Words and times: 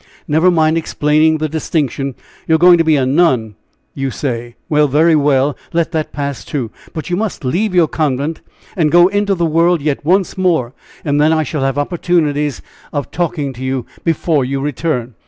"Never 0.27 0.49
mind 0.49 0.79
explaining 0.79 1.37
the 1.37 1.47
distinction. 1.47 2.15
You 2.47 2.55
are 2.55 2.57
going 2.57 2.79
to 2.79 2.83
be 2.83 2.95
a 2.95 3.05
nun, 3.05 3.53
you 3.93 4.09
say! 4.09 4.55
Very 4.71 5.15
well 5.15 5.55
let 5.73 5.91
that 5.91 6.11
pass, 6.11 6.43
too! 6.43 6.71
But 6.91 7.11
you 7.11 7.15
must 7.15 7.45
leave 7.45 7.75
your 7.75 7.87
convent, 7.87 8.41
and 8.75 8.91
go 8.91 9.09
into 9.09 9.35
the 9.35 9.45
world 9.45 9.79
yet 9.79 10.03
once 10.03 10.39
more, 10.39 10.73
and 11.05 11.21
then 11.21 11.31
I 11.31 11.43
shall 11.43 11.61
have 11.61 11.77
opportunities 11.77 12.63
of 12.91 13.11
talking 13.11 13.53
to 13.53 13.63
you 13.63 13.85
before 14.03 14.43
your 14.43 14.61
return." 14.61 15.13